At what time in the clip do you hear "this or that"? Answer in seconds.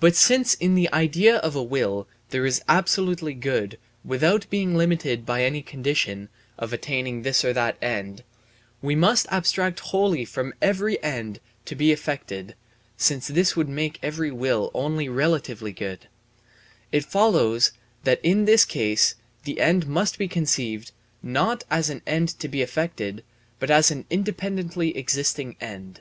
7.22-7.76